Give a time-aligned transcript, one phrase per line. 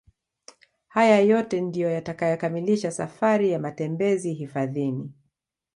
[0.87, 5.11] Haya yote ndio yatakayokamilisha safari ya matembezi hifadhini